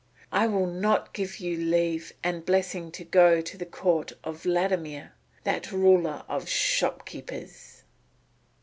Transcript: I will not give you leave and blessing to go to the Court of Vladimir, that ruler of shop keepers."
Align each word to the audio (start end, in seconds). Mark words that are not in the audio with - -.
I 0.31 0.47
will 0.47 0.65
not 0.65 1.13
give 1.13 1.39
you 1.39 1.55
leave 1.57 2.11
and 2.23 2.43
blessing 2.43 2.91
to 2.93 3.03
go 3.05 3.39
to 3.39 3.55
the 3.55 3.67
Court 3.67 4.13
of 4.23 4.41
Vladimir, 4.41 5.13
that 5.43 5.71
ruler 5.71 6.23
of 6.27 6.49
shop 6.49 7.05
keepers." 7.05 7.83